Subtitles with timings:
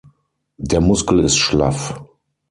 [0.57, 1.93] Der Muskel ist schlaff.